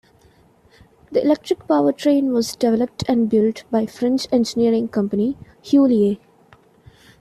[1.11, 6.17] The electric powertrain was developed and built by French engineering company Heuliez.